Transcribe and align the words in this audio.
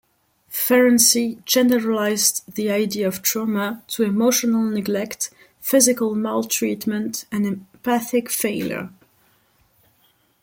Ferenczi 0.49 1.43
generalized 1.45 2.41
the 2.55 2.71
idea 2.71 3.07
of 3.07 3.21
trauma 3.21 3.83
to 3.85 4.01
emotional 4.01 4.63
neglect, 4.67 5.29
physical 5.59 6.15
maltreatment, 6.15 7.25
and 7.31 7.45
empathic 7.45 8.27
failure. 8.27 8.89